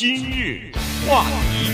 [0.00, 0.72] 今日
[1.06, 1.70] 话题，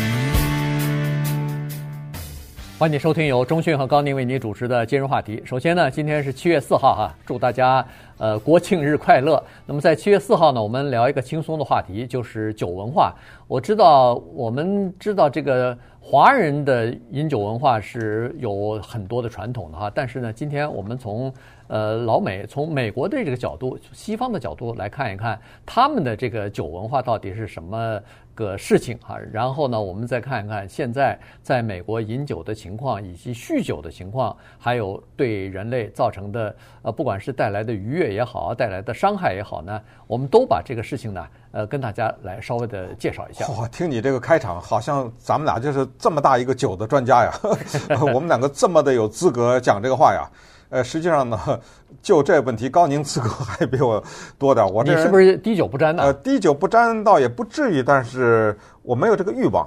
[2.76, 5.40] 欢迎收听由中讯和高宁为您主持的今日话题。
[5.44, 7.86] 首先呢，今天是七月四号哈，祝大家
[8.18, 9.40] 呃国庆日快乐。
[9.64, 13.14] 那么在七月四号呢，我们聊一个轻松的话题，就是酒文化。
[13.46, 21.32] 我知道我们知道这个华人的饮酒文化是有很多的传统的哈，但是呢，今天我们从
[21.68, 28.00] 呃，老美从美国的这个角度，西方的角度来看一看他们的这个酒文化到底是什么
[28.34, 29.16] 个事情啊？
[29.32, 43.46] 然后呢，我们再看一看现在在美国饮酒的情况，以及酗酒的情况，还有对人类造成的呃，不管是带来的愉悦也好，带来的伤害也好呢，我们都把这个事情呢，呃，跟大家来稍微的介绍一下。
[43.48, 47.32] 哇，听你这个开场，好像咱们俩就是这么大一个酒的专家呀，
[48.14, 50.30] 我们两个这么的有资格讲这个话呀。
[50.68, 51.38] 呃，实际上呢，
[52.02, 54.02] 就这问题，高宁资格 还比我
[54.36, 54.66] 多点。
[54.68, 56.02] 我这你是不是滴酒不沾呢？
[56.02, 59.64] 呃，滴酒不沾倒也不至于，但是我没有这个欲望，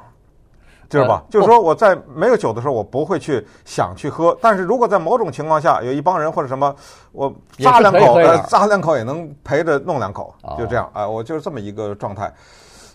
[0.89, 1.23] 知道吧？
[1.25, 4.37] 呃、就是说我在没有酒的时候，我不会去想去喝。
[4.41, 6.75] 但是如果在某种情况下，有一帮人或者什么，
[7.13, 12.29] 我咂两口，呃，咂两口也能陪着弄两口，就这样啊、呃，我就是这么一个状态。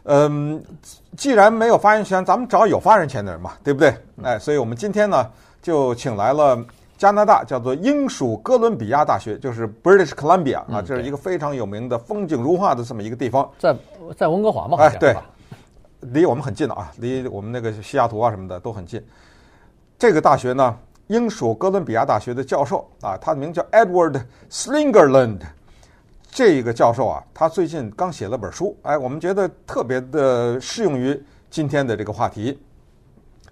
[0.03, 3.95] 嗯、呃，既然没有发言权，咱们找有发言权的人嘛，对不对？
[4.23, 5.27] 哎，所以我们今天呢，
[5.63, 6.63] 就请来了。
[6.97, 13.77] 加拿大叫做英属哥伦比亚大学，就是 British Columbia 啊，这是一个非常有名的、风景如画的这么一个地方，在
[14.17, 14.79] 在温哥华嘛？
[14.79, 15.15] 哎，对，
[16.01, 19.05] 离我们很近的啊，离我们那个西雅图啊什么的都很近。
[19.99, 20.79] 这个大学呢，
[21.09, 25.41] 英属哥伦比亚大学的教授啊，他的名字叫 Edward Slingerland。
[26.31, 32.59] 这个教授啊，他最近刚写了本书，哎，我们觉得特别的适用于今天的这个话题。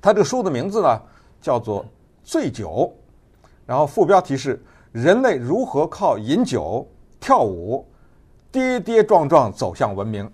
[0.00, 1.00] 他这个书的名字呢，
[1.40, 1.84] 叫做
[2.22, 2.92] 《醉酒》。
[3.72, 6.86] 然后副标题是“人类如何靠饮酒、
[7.18, 7.88] 跳舞，
[8.50, 10.30] 跌跌撞撞走向文明”，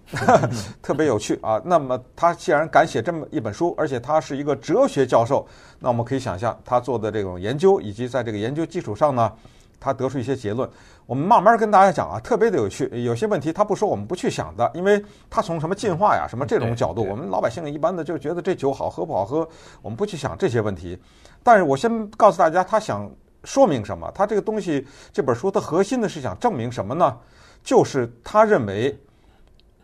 [0.82, 1.62] 特别有趣啊。
[1.64, 5.46] 那么他既然敢写这么一本书，而且他是一个哲学教授，
[5.78, 9.32] 那我们可以想象他做的这种研究，以及在这个研究基础上呢，
[9.78, 10.68] 他得出一些结论。
[11.06, 12.90] 我们慢慢跟大家讲啊，特别的有趣。
[13.04, 19.48] 有些问题他不说，我们不去想的，因为他从什么进化呀、什么这种角度，我们老百姓一般的就觉得这酒好喝不好喝，
[19.80, 20.98] 我们不去想这些问题。
[21.44, 23.08] 但是我先告诉大家，他想
[23.44, 24.10] 说明什么？
[24.14, 27.16] 他这个东西，这本书的核心的是想证明什么呢？
[27.62, 28.98] 就是他认为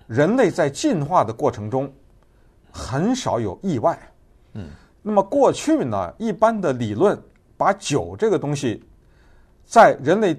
[0.06, 1.92] 人类在进化的过程中
[2.70, 3.98] 很少有意外。
[4.54, 4.68] 嗯，
[5.02, 7.20] 那么过去呢，一般的理论
[7.56, 8.82] 把酒这个东西
[9.64, 10.36] 在人类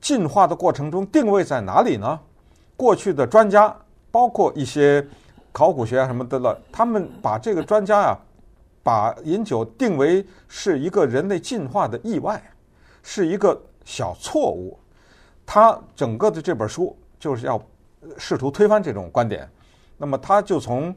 [0.00, 2.18] 进化的过程中定位在哪里呢？
[2.76, 3.74] 过去的专家，
[4.10, 5.06] 包括一些
[5.52, 8.18] 考古学啊什么的了，他们把这个专家呀。
[8.82, 12.42] 把饮酒定为是一个人类进化的意外，
[13.02, 14.78] 是一个小错误。
[15.44, 17.60] 他整个的这本书就是要
[18.16, 19.48] 试图推翻这种观点。
[19.98, 20.94] 那么他就从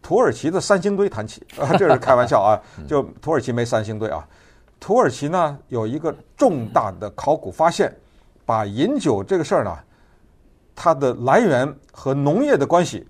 [0.00, 4.26] 土耳其的三星堆谈起，啊， 这是开玩笑啊，就土耳其没三星堆啊。
[4.80, 7.94] 土耳其呢有一个重大的考古发现，
[8.44, 9.78] 把饮酒这个事儿呢，
[10.74, 13.06] 它的来源和农业的关系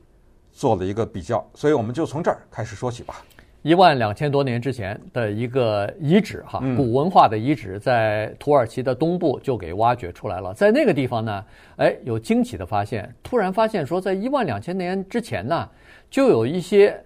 [0.52, 1.42] 做了一个比较。
[1.54, 3.22] 所以我们就从这儿开始说起吧。
[3.62, 10.52] 一万两千多年之前的一个遗址，哈，古文化的遗址，在土耳其的东部就给挖掘出来了。
[10.52, 11.44] 在那个地方呢，
[11.76, 15.68] 哎，有惊奇的发现，突然发现说，在一万两千年之前呢，
[16.10, 17.00] 就有一些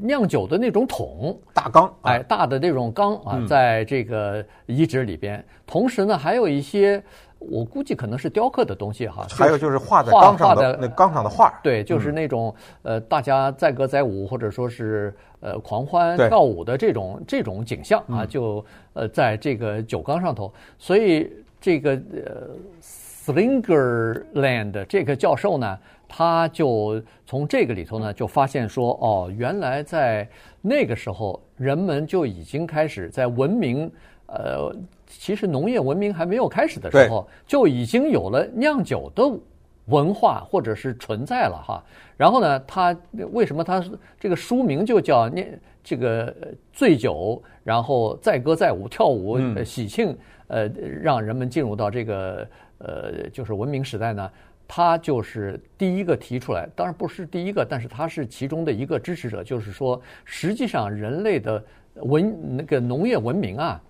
[0.00, 5.44] 酿酒的那种桶、大缸，哎，大的那种缸啊，在这个遗址里边。
[5.66, 7.02] 同时呢，还有一些。
[7.38, 22.48] 我估计可能是雕刻的东西哈，还有就是画在缸上的那缸上的画，对，就是那种呃，大家载歌载舞或者说是呃狂欢跳舞的这种这种景象啊，就呃在这个酒缸上头，所以这个呃
[22.82, 25.78] Slingerland 这个教授呢，
[26.08, 30.28] 他就从这个里头呢就发现说，哦，原来在
[30.60, 33.90] 那个时候人们就已经开始在文明
[34.26, 34.74] 呃。
[35.08, 39.24] 其实农业文明还没有开始的时候，就已经有了酿酒的
[39.86, 41.82] 文化或者是存在了哈。
[42.16, 42.96] 然后呢，他
[43.32, 43.82] 为什么他
[44.20, 46.34] 这个书名就叫念这个
[46.72, 50.16] 醉酒，然后载歌载舞跳舞喜庆，
[50.48, 50.68] 呃，
[51.02, 52.46] 让人们进入到这个
[52.78, 54.30] 呃就是文明时代呢？
[54.70, 61.64] 他就是第一个提出来，当然不是第一个，但是他是其中的一个支持者，就是说，实际上人类的
[61.94, 63.80] 文那个农业文明啊。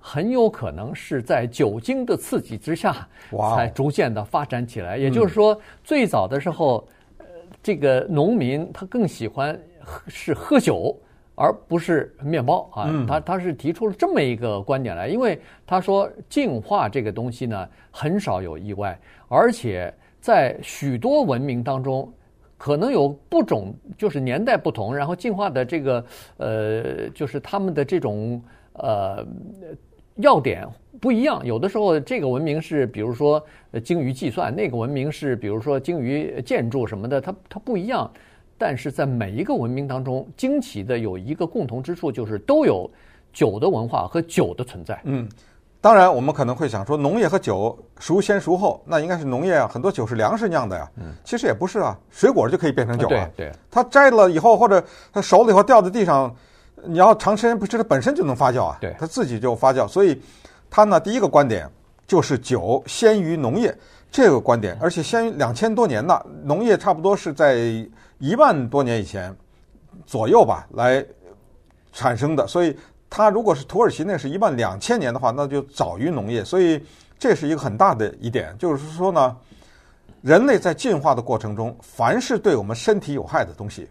[0.00, 3.06] 很有可能是在酒精的刺激之下，
[3.54, 4.96] 才逐渐的发展起来。
[4.96, 6.88] 也就是说，最早的时候，
[7.18, 7.26] 呃，
[7.62, 10.96] 这个农民他更喜欢喝是喝酒，
[11.34, 12.90] 而不是面包啊。
[13.06, 18.98] 他他是提出了这么一个观点来，因为他说进化这个东西呢，很少有意外，
[19.28, 22.10] 而且在许多文明当中，
[22.56, 26.04] 可能有不种，就是年代不同，然后进化的这个
[26.38, 28.42] 呃，就是他们的这种
[28.74, 29.26] 呃
[30.16, 30.66] 要点
[31.00, 31.44] 不一样。
[31.44, 33.42] 有的时候这个文明是，比如说
[33.82, 38.10] 精于计算，那个文明是，比如说精于建筑什么的，它它不一样。
[38.58, 42.90] 但是在每一个文明当中，惊奇的有一个共同之处，就是都有
[43.32, 45.00] 酒的文化和酒的存在。
[45.04, 45.28] 嗯。
[45.82, 48.82] 当然，我们可能会想说，农业和酒孰先孰后？
[48.84, 50.90] 那应该是农业啊，很多酒是粮食酿的呀。
[50.98, 53.26] 嗯，其实也不是啊，水果就可以变成酒啊。
[53.34, 56.36] 对，它摘了以后，或者它熟了以后掉在地上，
[56.84, 58.78] 你要长时间不吃，它本身就能发酵啊。
[58.80, 59.86] 对，它自己就发酵。
[59.86, 60.20] 所以，
[60.68, 61.68] 他呢第一个观点
[62.06, 63.76] 就是酒先于农业
[64.10, 67.56] 这个观点，而且先于两千多年呢，农业差不多是在
[68.18, 69.34] 一万多年以前
[70.06, 71.04] 左右吧来
[71.92, 72.76] 产生的，所以。
[73.12, 76.80] 它如果是土耳其那是一万两千年的话，那就早于农业，所以
[77.18, 79.36] 这是一个很大的一点，就是说呢，
[80.22, 83.88] 人类在进化的过程中，凡是对我们身体有害的东西，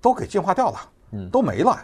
[0.00, 0.78] 都给进化掉了，
[1.32, 1.76] 都没了，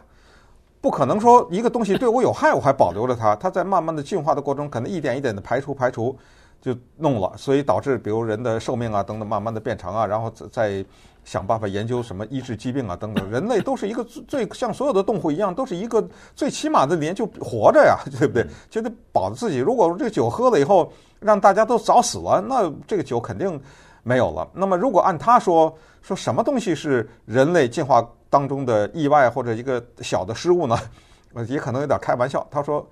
[0.80, 6.16] 不可能说一个东西对我有害，我还保留着它，它在慢慢的进化的过程中，可能一点一点的排除排除，
[6.60, 10.84] 就弄了，所以导致比如人的寿命啊等等慢慢的变长啊，然后再。
[11.24, 16.02] 想办法研究什么医治疾病啊等等，人类都是一个最像所有的动物一样，都是一个
[16.34, 18.46] 最起码的连就活着呀，对不对？
[18.70, 19.58] 就得保自己。
[19.58, 20.90] 如果这个酒喝了以后
[21.20, 23.60] 让大家都早死了，那这个酒肯定
[24.02, 24.48] 没有了。
[24.54, 30.76] 那么如果按他说，说什么东西是人类进化当中的意外或者一个小的失误呢？
[31.46, 32.46] 也可能有点开玩笑。
[32.50, 32.86] 他说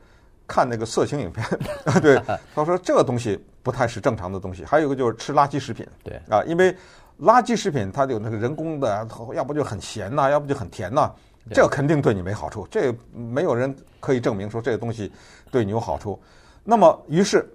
[0.46, 1.44] 看那个色情影片，
[2.00, 2.20] 对，
[2.54, 4.64] 他说这个东西不太是正常的东西。
[4.64, 6.76] 还有一个就是吃垃圾食品，对啊，因为。
[7.22, 11.10] 垃圾食品它有那个人工的，要不就很咸呐，要不就很甜呐，
[11.50, 12.68] 这肯定对你没好处。
[12.70, 15.10] 这没有人可以证明说这个东西
[15.50, 16.20] 对你有好处。
[16.62, 17.50] 那么，于是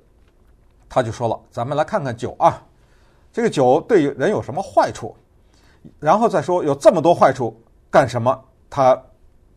[0.90, 2.60] 他就说了：“咱们来看看酒啊，
[3.32, 5.16] 这个酒对人有什么坏处？
[6.00, 7.56] 然后再说有这么多坏处
[7.92, 8.44] 干什么？
[8.70, 9.00] 他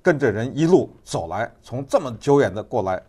[0.03, 3.01] 跟着人一路走来，从这么久远的过来。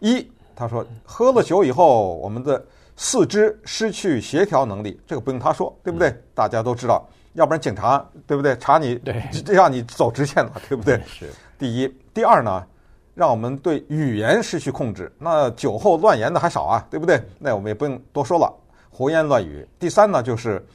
[0.00, 0.26] 一，
[0.56, 2.60] 他说喝了酒以后，我们的。”
[2.98, 6.18] 四肢失去协调能力，这个不用他说，对不对？
[6.32, 8.56] 大家都知道，要不然警察对不对？
[8.56, 9.22] 查你，对，
[9.52, 10.98] 让你走直线了，对不对？
[11.04, 11.30] 是。
[11.58, 12.66] 第一，第二呢，
[13.14, 15.12] 让我们对语言失去控制。
[15.18, 17.22] 那酒后乱言的还少啊，对不对？
[17.38, 18.50] 那我们也不用多说了，
[18.88, 19.68] 胡言乱语。
[19.78, 20.66] 第三呢，就是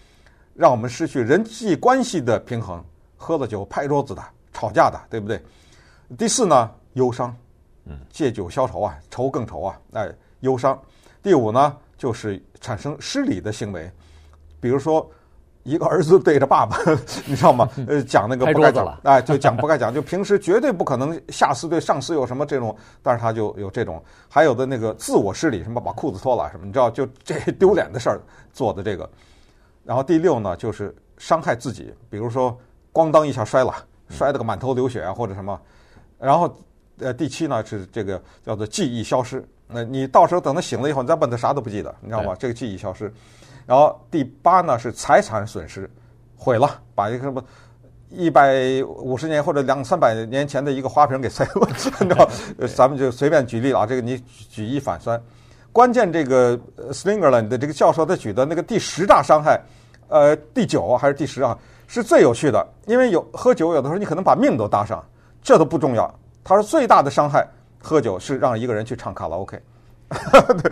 [0.53, 2.85] 让我们失去人际关系的平衡，
[3.21, 5.39] 喝了酒拍桌子的、吵架的，对不对？
[6.17, 7.33] 第四呢，忧伤，
[7.85, 10.77] 嗯，借酒消愁啊，愁更愁啊，哎，忧伤。
[11.21, 11.77] 第五呢？
[11.97, 13.87] 就是产生失礼的行为，
[14.59, 15.07] 比如说
[15.61, 16.75] 一个儿子对着爸爸，
[17.27, 17.69] 你知道吗？
[17.87, 28.19] 呃，讲那个不该讲，哎，就讲不该讲，就平时绝对不可能下司对上司有什么这种，但是他就有这种，还有的那个自我失礼，什么把裤子脱了什么，你知道，就这丢脸的事儿
[28.51, 29.07] 做的这个。
[29.83, 32.57] 然后第六呢，就是伤害自己，比如说
[32.93, 33.73] 咣当一下摔了，
[34.09, 35.59] 摔得个满头流血啊，或者什么。
[36.19, 36.53] 然后
[36.99, 39.43] 呃，第七呢是这个叫做记忆消失。
[39.67, 42.35] 那你到时候等他醒了以后，你再问他啥都不记得，你知道吗？
[42.37, 43.11] 这个记忆消失。
[43.65, 45.89] 然后第八呢是财产损失，
[46.35, 47.43] 毁了，把一个什么
[48.09, 51.73] 一百五十年或者两三百年前的一个花瓶给碎了，你
[52.09, 52.29] 知道？
[52.75, 55.21] 咱们就随便举例了啊，这个你举一反三。
[55.71, 56.59] 关键这个
[56.89, 59.61] Slingerland 的这个教授他举的那个第十大伤害，
[60.09, 61.57] 呃，第九还是第十啊，
[61.91, 65.03] 是最有趣的，因为有喝酒有的时候你可能把命都搭上，
[65.41, 66.09] 这都不重要。
[66.43, 67.45] 他说最大的伤害。
[67.83, 69.59] 喝酒是让一个人去唱卡拉 OK，
[70.61, 70.71] 对，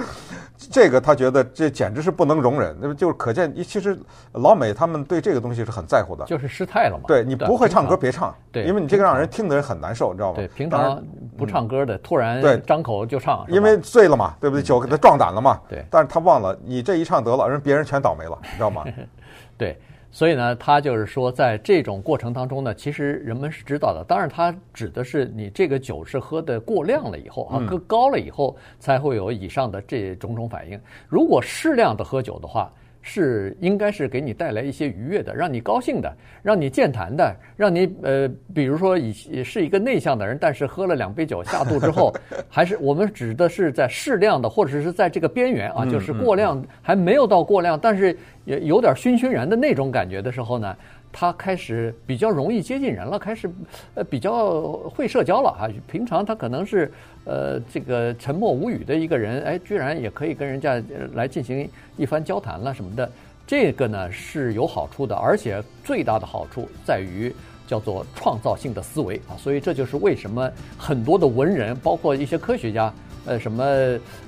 [0.70, 3.98] 这个他觉得这简直是不能容忍，那么就是可见，其实
[4.34, 6.24] 老美他们对这个东西是很在乎的。
[6.26, 7.06] 就是失态了嘛。
[7.08, 10.36] 对，你不会唱歌别唱，对，因为你这个让人听的人很难受，你知道吗？
[10.36, 11.04] 对，平常
[11.36, 14.62] 不唱歌的突然对张口就唱，因为醉了嘛，对不对？
[14.62, 15.60] 酒给他壮胆了嘛。
[15.68, 18.86] 对，但是他忘了，你这一唱得了，人别人全倒霉了，你知道吗？
[19.58, 19.76] 对。
[20.12, 24.04] 所以呢，他就是说，在这种过程当中呢，其实人们是知道的。
[24.08, 30.80] 当然，他指的是你这个酒是喝的过量了以后啊，喝高了以后才会有以上的这种种反应。
[31.08, 32.72] 如果适量的喝酒的话，
[33.12, 42.14] 是应该是给你带来一些愉悦的，让你高兴的，让你健谈的，让你呃，比如说以是一个内向的人，但是喝了两杯酒下肚之后，
[42.48, 50.76] 还是我们指的是在适量的，或者是在这个边缘啊，就是过量还没有到过量，但是也有点醺醺然的那种感觉的时候呢。
[51.12, 53.50] 他开始比较容易接近人了，开始
[53.96, 55.68] 呃比较会社交了啊。
[55.92, 56.92] 平常他可能是
[57.26, 60.82] 呃这个沉默无语的一个人，哎，居然也可以跟人家
[61.14, 63.10] 来进行一番交谈了什么的。
[63.48, 67.34] 这个呢是有好处的，而且最大的好处在于
[67.66, 69.34] 叫做创造性的思维啊。
[69.38, 72.94] 所以这就是为什么很多的文人，包括一些科学家，
[73.26, 73.66] 呃什么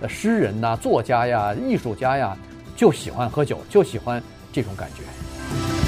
[0.07, 2.35] 诗人呐、作家呀、艺术家呀，
[2.75, 4.21] 就喜欢喝酒，就喜欢
[4.51, 5.80] 这种感觉。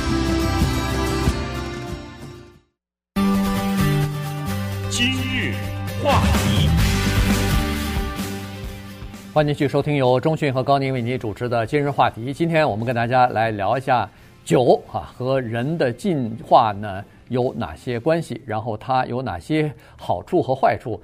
[4.96, 5.56] 今日
[6.04, 6.70] 话题，
[9.34, 12.32] 欢迎继续收听由钟讯和高宁为您主持的今日话题。
[12.32, 14.08] 今天我们跟大家来聊一下
[14.46, 21.02] 酒啊和人的进化呢有哪些关系，然后它有哪些好处和坏处。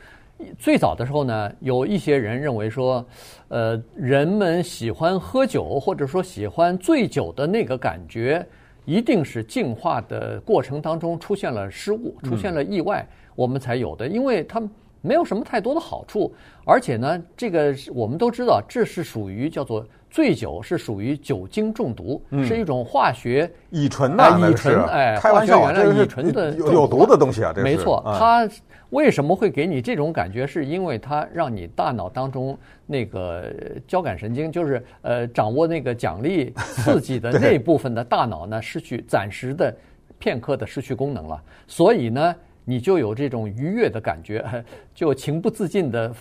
[0.60, 3.04] 最早的时候呢，有一些人认为说，
[3.48, 8.46] 呃，人们喜欢喝酒或者说喜欢醉酒的那个感觉，
[8.86, 13.04] 一定是进化的过程当中出现了失误，出现了意外，
[13.40, 14.08] 我们才有的。
[14.08, 14.62] 因为它
[15.02, 16.34] 没有什么太多的好处，
[16.66, 28.50] 而且呢，这个我们都知道，这是属于叫做醉酒，是属于酒精中毒，是一种化学乙醇呐，乙醇，哎，开玩笑，原来乙醇的有有毒的东西啊，这没错，它。
[28.90, 30.48] 为什么会给你这种感觉？
[30.48, 33.46] 是因为它让你大脑当中那个
[33.88, 39.72] 交感神经，就是呃掌握那个奖励 刺激的那部分的大脑呢，失去暂时的
[40.18, 41.40] 片刻的失去功能了。
[41.68, 42.36] 所以呢，
[42.70, 44.46] 你就有这种愉悦的感觉，
[44.94, 46.14] 就情不自禁的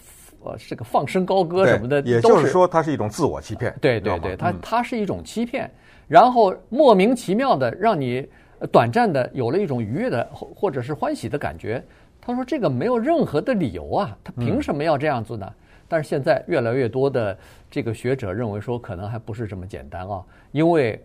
[0.42, 2.00] 呃这个放声高歌什么的。
[2.00, 3.74] 也就是说，它是一种自我欺骗。
[3.82, 5.70] 对对对，它它是一种欺骗，
[6.06, 8.26] 然后莫名其妙的让你
[8.72, 11.84] 短暂的有了一种愉悦的或或者是欢喜的感觉。
[12.20, 15.46] 他说：“这个没有任何的理由啊，他凭什么要这样子呢？
[15.48, 15.54] 嗯、
[15.88, 17.38] 但是现在越来越多的
[17.70, 21.02] 这个学者认为说，可能还不是这么简单啊，因为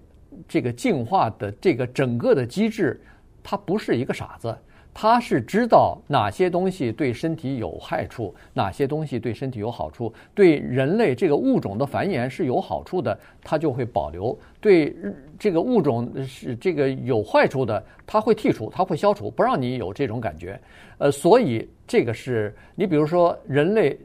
[0.47, 2.99] 这个进化的这个整个的机制，
[3.41, 4.53] 它不是一个傻子。”
[4.93, 14.95] 他是知道哪些东西对身体有害处，哪些东西对身体有好处，对人类这个物种的繁衍是有好处的，他就会保留；对
[15.39, 20.59] 这个物种是这个有坏处的，他会剔除，他会消除，不让你有这种感觉。
[20.99, 23.97] 呃，所以这个是你比如说人类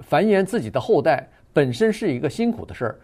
[0.00, 2.98] 繁衍自己的后代本身是一个辛苦的事儿，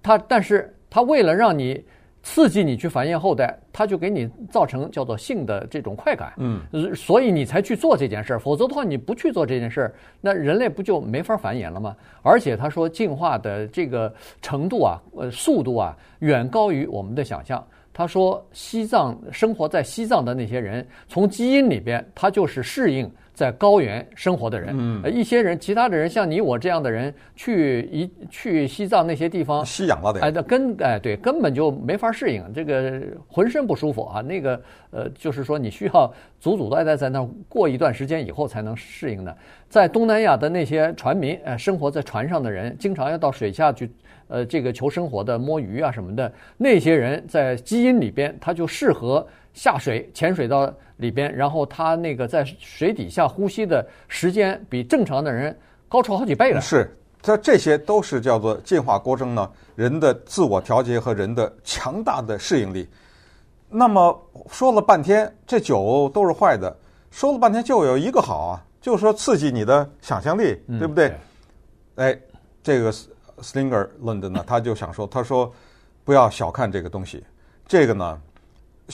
[0.00, 1.84] 他但是他为了让你。
[2.30, 6.60] 刺激你去繁衍后代，它就给你造成叫做性的这种快感，嗯，
[6.94, 8.38] 所以你才去做这件事儿。
[8.38, 11.96] 否则的话，你不去做这件事儿，那人类不就没法繁衍了吗？
[12.22, 17.66] 而且他说进化的这个程度啊，呃，速度啊，远高于我们的想象。
[17.94, 23.10] 他说，西藏生活在西藏的那些人，从基因里边，他就是适应。
[23.38, 34.20] 在高原生活的人，嗯，一些人，其他的人，像你我这样的人，去一去西藏那些地方，吸氧了的，哎，那根哎对，根本就没法适应，这个浑身不舒服啊。
[34.20, 39.36] 那个呃，就是说你需要祖祖代代在那儿过一段时间以后才能适应的。
[39.68, 43.88] 在东南亚的那些船民，呃，生活在船上的人，经常要到水下去，
[44.28, 49.26] 呃，这个求生活的，摸鱼啊什么的，那些人在基因里边他就适合。
[49.54, 55.56] 下水潜水到里边，然后他那个在水底下呼吸的时间比正常的人
[55.88, 56.60] 高出好几倍了。
[56.60, 56.88] 是，
[57.20, 62.88] 这这些都是叫做进化过程呢，人的自我调节和人的强大的适应力。
[63.68, 64.16] 那么
[64.48, 66.76] 说了半天，这酒都是坏的，
[67.10, 71.08] 说了半天就有一个好啊，就是说刺激你的想象力，对不对？
[71.96, 72.18] 嗯、哎，
[72.62, 72.92] 这个
[73.42, 75.52] Slingerland 呢，他就想说，他说
[76.04, 77.24] 不要小看这个东西，
[77.66, 78.20] 这个呢。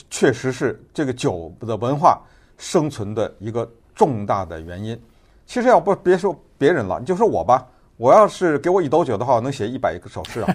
[0.09, 2.21] 确实是这个酒的文化
[2.57, 5.01] 生存的一个重大的原因。
[5.45, 7.65] 其实要不别说别人了，你就说我吧。
[7.95, 10.53] 我要是给我一斗酒的话，我能写一百个首诗啊。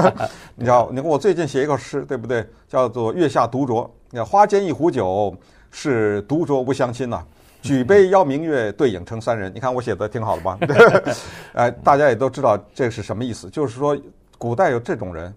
[0.54, 2.46] 你知道，你看我最近写一个诗，对不对？
[2.68, 3.82] 叫做《月下独酌》。
[4.10, 5.34] 你看，花间一壶酒，
[5.70, 7.24] 是独酌无相亲呐。
[7.62, 9.50] 举杯邀明月，对影成三人。
[9.54, 10.58] 你看我写的挺好的吧？
[11.54, 13.48] 哎，大家也都知道这是什么意思。
[13.48, 13.96] 就是说，
[14.36, 15.32] 古代有这种人，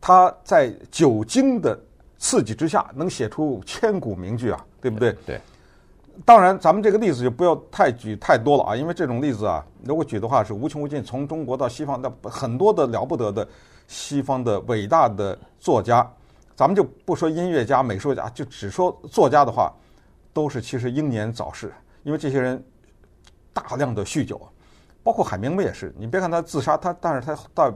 [0.00, 1.78] 他在酒精的。
[2.24, 5.12] 刺激之下能写出千古名句啊，对不对？
[5.26, 5.40] 对。
[6.24, 11.02] 当然，咱们这个例子就不要太举太多了啊，因为这种例子啊，如果举的话是无穷无尽。
[11.02, 13.44] 从中国到西方，那很多的了不得的
[13.88, 16.08] 西方的伟大的作家，
[16.54, 19.72] 咱们就不说音乐家、美术家，就只说作家的话，
[20.32, 21.72] 都是其实英年早逝，
[22.02, 22.62] 因为这些人
[23.52, 24.40] 大量的酗酒，
[25.02, 25.94] 包括海明威也是。
[25.98, 27.72] 你别看他自杀，他但是他到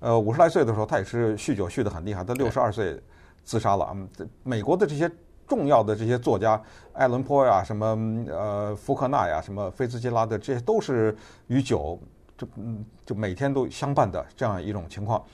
[0.00, 3.00] 呃五十来岁的时候，他也是酗酒酗得很厉害，他六十二岁。
[3.42, 3.96] 自杀了啊！
[4.44, 5.10] 美国的这些
[5.48, 7.86] 重要的这些作家，爱伦坡呀，什么
[8.28, 11.16] 呃福克纳呀，什么菲茨杰拉德，这些都是
[11.46, 11.98] 与酒
[12.36, 15.24] 就嗯就每天都相伴的这样一种情况。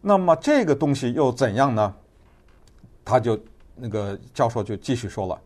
[0.00, 1.94] 那么这个东西又怎样呢？
[3.04, 3.38] 他就
[3.76, 5.40] 那个教授就继续说了，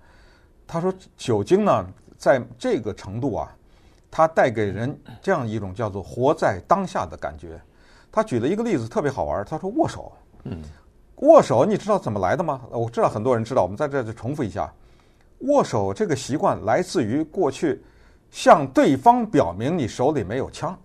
[0.73, 1.85] 他说酒精呢，
[2.17, 3.53] 在这个程度啊，
[4.09, 7.61] 它带给人这样一种叫做活在当下的感觉。
[8.13, 10.13] 他举了一个例子特别好玩，他说握手，
[10.45, 10.63] 嗯。
[11.17, 12.61] 握手，你知道怎么来的吗？
[12.71, 14.73] 我知道很多人知道，我们在这就重复一下。
[15.41, 17.83] 握手这个习惯来自于过去，
[18.31, 20.79] 向对方表明你手里没有枪，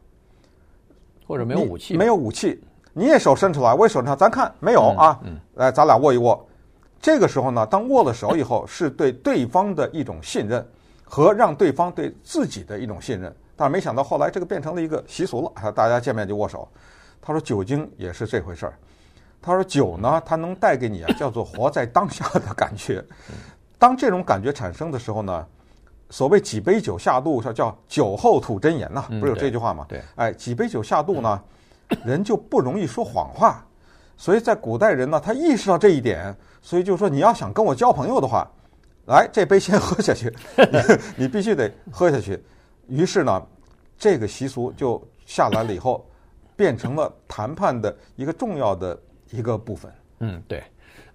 [1.27, 2.59] 或者没有武器，没有武器，
[2.91, 5.19] 你也手伸出来，我也手伸出来，咱看没有啊？
[5.23, 6.43] 嗯，来，咱俩握一握。
[7.05, 10.67] 这个时候呢，当握了手以后，是对对方的一种信任，
[11.03, 13.31] 和让对方对自己的一种信任。
[13.55, 16.67] 但是没想到后来这个变成了一个习俗了，大家见面就握手。
[17.21, 18.73] 他说酒精也是这回事儿。
[19.39, 23.05] 他说酒呢，它能带给你啊，叫做活在当下的感觉。
[23.77, 25.45] 当这种感觉产生的时候呢，
[26.09, 29.85] 所谓几杯酒下肚，叫叫酒后吐真言呐，不是有这句话吗？
[29.87, 31.39] 对，哎，几杯酒下肚呢，
[32.03, 33.63] 人就不容易说谎话。
[34.17, 38.49] 所以在古代人呢，他意识到这一点，所以就说你要想跟我交朋友的话，
[39.07, 40.33] 来这杯先喝下去，
[41.15, 42.41] 你必须得喝下去。
[42.87, 43.41] 于是呢，
[43.97, 46.05] 这个习俗就下来了以后，
[46.55, 48.97] 变成了谈判的一个重要的
[49.31, 49.91] 一个部分。
[50.19, 50.63] 嗯，对。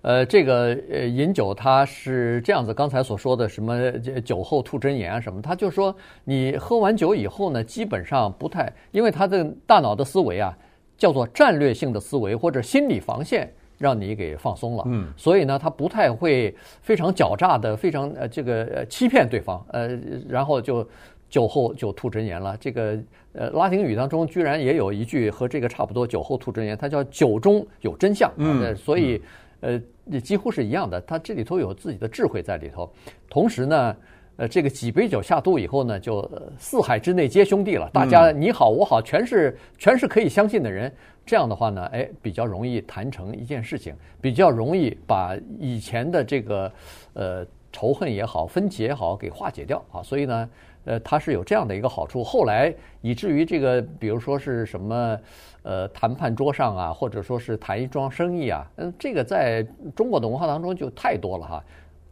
[0.02, 3.90] 呃，这个呃，饮酒它是这样子，刚才所说的什么
[4.20, 10.56] 酒后吐真言啊什么，他就说你喝完酒以后呢，基本上不太，因为他的大脑的思维啊，
[11.00, 14.84] 叫做战略性的思维或者心理防线，让你给放松了。
[14.86, 20.86] 嗯，所以呢，他不太会非常狡诈的，非常呃这个呃欺骗对方，呃，然后就
[21.28, 22.56] 酒后就吐真言了。
[22.60, 22.96] 这个
[23.32, 28.30] 呃拉丁语当中居然也有一句和这个差不多，酒后吐真言，它叫酒中有真相。
[28.36, 29.20] 嗯，所以。
[29.62, 32.90] 呃，也几乎是一样的，它这里头有自己的智慧在里头。
[33.28, 33.94] 同时呢，
[34.40, 36.26] 呃，这个几杯酒下肚以后呢，就
[36.58, 40.90] 四海之内皆兄弟了，大家你好我好，全是全是可以相信的人。
[41.26, 46.72] 这样的话呢，哎，比较容易谈成一件事情，比较容易把以前的这个
[47.12, 50.02] 呃仇恨也好、分歧也好给化解掉啊。
[50.02, 50.48] 所以呢。
[50.86, 55.20] 呃，它是有这样的一个好处，后来以至于这个，比如说是什么，
[55.62, 59.62] 呃，谈判桌上啊，或者说是谈一桩生意啊，嗯，这个在
[59.94, 61.64] 中国的文化当中就太多了哈，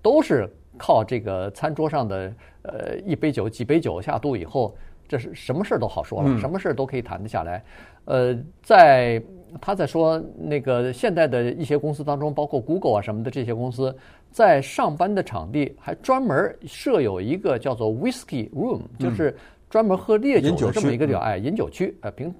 [0.03, 4.77] 都是靠这个餐桌上的呃一杯酒、几杯酒下肚以后，
[5.07, 7.63] 这是什么事儿都好说了，什么事儿都可以谈得下来。
[8.05, 9.23] 呃，在
[9.61, 13.95] 他在说那个现在的一些公司当中，包括 Google 啊什么的这些公司。
[14.31, 19.35] 在上班的场地还专门设有一个叫做 Whisky Room，就是
[19.71, 21.97] 专门喝烈酒的这么一个叫哎饮酒区。
[22.03, 22.33] 呃，平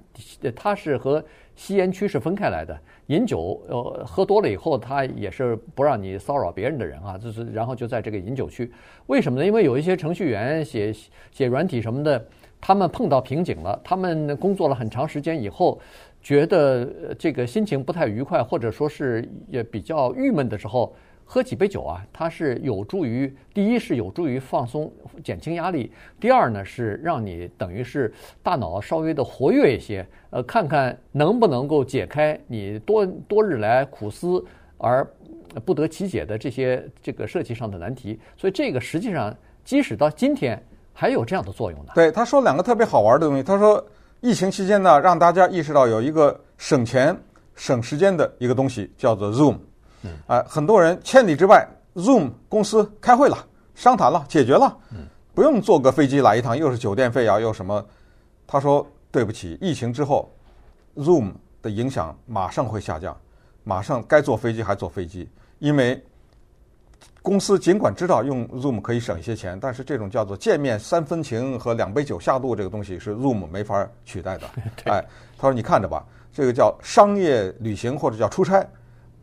[0.55, 1.23] 它是和
[1.59, 2.79] 吸烟区是分开来的。
[3.07, 7.17] 饮酒呃喝多了以后，他也是不让你骚扰别人的人啊。
[7.17, 8.71] 就是然后就在这个饮酒区，
[9.07, 9.45] 为什么呢？
[9.45, 10.95] 因为有一些程序员写
[11.31, 12.25] 写软体什么的，
[12.61, 15.77] 他们碰到瓶颈了，他们工作了很长时间以后，
[16.21, 20.95] 觉得这个心情不太愉快，或者说是也比较郁闷的时候。
[21.31, 24.91] 喝几杯酒啊，它是有助于第一是有助于放松、
[25.23, 25.87] 减轻压力；
[26.19, 28.11] 第二呢是让你等于是
[28.41, 34.43] 大脑稍微的活跃一些，呃，看看能不能够解开你多多日来苦思
[34.79, 35.07] 而
[35.63, 38.19] 不得其解的这些这个设计上的难题。
[38.35, 39.31] 所以这个实际上
[39.63, 40.59] 即使到今天
[40.91, 41.91] 还有这样的作用呢。
[41.93, 43.43] 对，他说两个特别好玩的东西。
[43.43, 43.85] 他说
[44.21, 47.15] 疫情期间呢，让大家意识到有一个省钱
[47.53, 49.57] 省时间的一个东西，叫做 Zoom。
[50.03, 53.37] 嗯，啊，很多人千里之外，Zoom 公司开会了，
[53.75, 57.85] 商谈了，解决了，嗯，不用坐个飞机来一趟，又是酒店费啊，又什么？
[58.47, 60.29] 他说对不起，疫情之后
[60.95, 61.31] ，Zoom
[61.61, 63.15] 的影响马上会下降，
[63.63, 66.01] 马上该坐飞机还坐飞机，因为
[67.21, 74.47] 公司尽管知道用 Zoom 可以省一些钱，但是这种叫做见面三分情和两杯酒下肚这个东西是 Zoom 没法取代的。
[74.85, 75.03] 哎，
[75.37, 78.65] 他说你看着吧，这个叫商业旅行或者叫出差。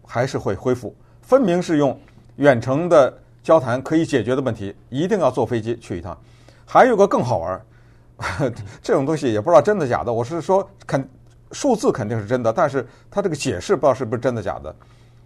[0.07, 1.99] 还是会恢复，分明是用
[2.37, 6.17] 远程的交谈可以解决的问题，一定要坐飞机去一趟。
[6.65, 10.13] 还有个更好玩儿， 这种东西也不知道真的假的。
[10.13, 11.09] 我是说，肯
[11.53, 14.75] 数字肯定是真的，但是它这个解释不知道是不是真的假的。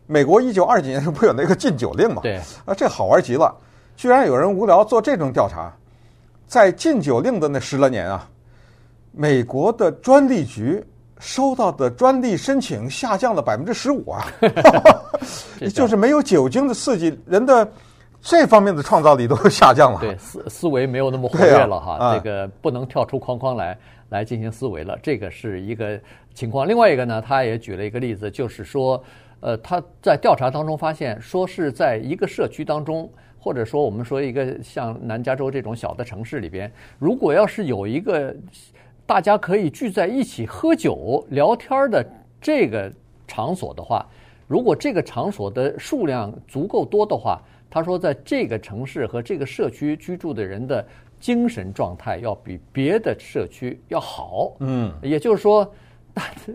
[0.07, 2.23] 美国一九二几年不有那个禁酒令嘛？
[2.23, 2.37] 对。
[2.65, 3.55] 啊，这好玩极了，
[3.97, 5.73] 居然有人无聊做这种调查，
[6.47, 8.29] 在禁酒令的那十来年啊，
[9.13, 10.85] 美国的专利局。
[11.21, 14.27] 收到的专利申请下降了百分之十五啊，
[15.73, 17.71] 就是没有酒精的刺激，人的
[18.23, 20.01] 这方面的创造力都下降了。
[20.01, 23.79] 对，思思维没有那么活跃了哈，啊、这个不能跳出框框来
[24.09, 26.01] 来进行思维了，这个是一个
[26.33, 26.67] 情况。
[26.67, 29.03] 另外一个呢，他也举了一个例子，就是说，
[29.41, 38.35] 呃，他在调查当中发现，说是在一个社区当中，或者说我们说一个像南加州这种小的城市里边，如果要是有一个。
[39.11, 42.01] 大家可以聚在一起喝酒聊天的
[42.41, 42.89] 这个
[43.27, 44.07] 场所的话，
[44.47, 50.87] 如果这个场所的数量足够多的话，他说，在这个城市和这个社区居住的人的
[51.19, 54.53] 精神状态要比别的社区要好。
[54.61, 55.69] 嗯，也就是说，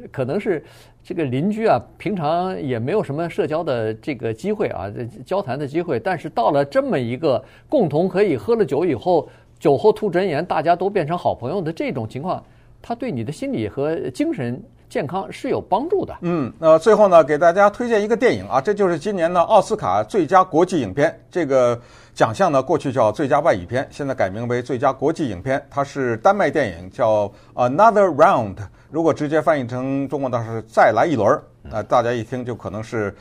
[0.10, 0.63] 可能是
[1.04, 4.89] 这个邻居啊，平常也没有什么社交的这个机会啊，
[5.26, 9.28] 交谈的机会，但是到了这么一个共同可以喝了酒以后。
[9.60, 12.44] 酒后吐真言，大家都变成好朋友的这种情况，
[12.82, 16.15] 它对你的心理和精神健康是有帮助的。
[16.22, 21.20] 嗯，那最后呢，给大家推荐一个电影啊，这就是今年的奥斯卡最佳国际影片。
[21.32, 21.80] 这个
[22.13, 25.65] 奖项呢，过去叫最佳外语片，现在改名为最佳国际影片。
[25.70, 28.58] 它是丹麦电影，叫 Another Round。
[28.91, 31.34] 如果直接翻译成中文，那是再来一轮。
[31.72, 33.13] 啊，大家一听就可能是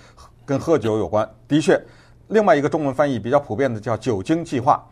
[0.44, 1.28] 跟喝酒有关。
[1.48, 1.80] 的确，
[2.28, 4.84] 另外一个中文翻译比较普遍的叫《酒精计划》。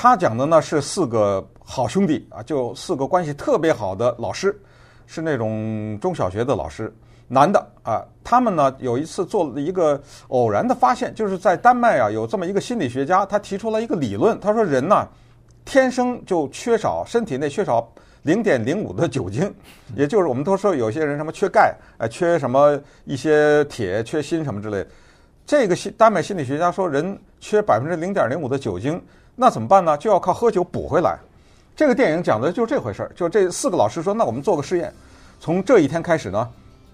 [0.00, 4.56] 他讲的呢是四个好兄弟啊，就四个关系特别好的老师，
[5.08, 6.94] 是那种中小学的老师，
[7.26, 8.06] 男的啊。
[8.22, 15.08] 他们呢有一次做了一个偶然的发现，就是在丹麦啊有这么一个心理学家，他提出了一个理论，他说人呢
[15.64, 19.52] 天生就缺少身体内缺少零点零五的酒精，
[19.96, 24.86] 也就是我们都说有些人什么缺钙，哎，缺什么一些铁、缺锌什么之类。
[25.48, 29.02] 这个心丹麦心理学家说人缺百分之零点零五的酒精。
[29.34, 29.96] 那怎么办呢？
[29.96, 31.18] 就要靠喝酒补回来。
[31.74, 33.10] 这个电影讲的就是这回事儿。
[33.16, 34.92] 就这四个老师说：“那我们做个试验，
[35.40, 36.46] 从这一天开始呢，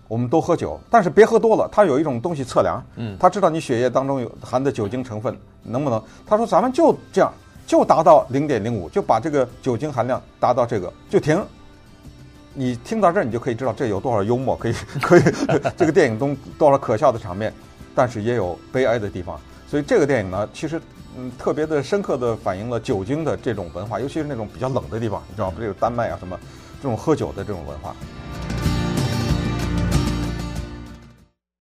[0.06, 1.68] 我们都喝酒，但是别喝多了。
[1.72, 6.00] 他有一种东西测量，嗯，他知道你血液当中有含的酒精成分能不能。
[6.24, 7.32] 他说：咱们就这样，
[7.66, 11.44] 就达到零点零五，就把这个酒精含量达到这个就停。
[12.52, 15.22] 你听到这儿，你就可以知道这有多少幽默，可以 可以
[15.76, 17.52] 这个电影中多少可笑的场面，
[17.94, 19.40] 但是也有悲哀的地方。
[19.68, 20.80] 所以这个电影呢，其实。
[21.16, 25.58] 嗯，特别的深刻的反映了酒精的这种文化，尤其是那种比较冷的地方，你知道吗？
[25.60, 26.36] 这个丹麦啊什么，
[26.82, 27.94] 这种喝酒的这种文化。